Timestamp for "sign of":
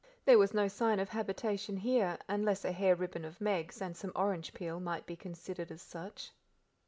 0.67-1.09